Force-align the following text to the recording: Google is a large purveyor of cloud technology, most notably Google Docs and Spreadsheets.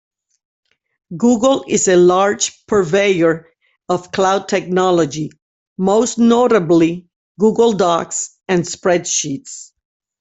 Google 1.15 1.63
is 1.67 1.87
a 1.87 1.95
large 1.95 2.65
purveyor 2.65 3.51
of 3.87 4.11
cloud 4.11 4.47
technology, 4.49 5.29
most 5.77 6.17
notably 6.17 7.07
Google 7.39 7.73
Docs 7.73 8.35
and 8.47 8.63
Spreadsheets. 8.63 9.73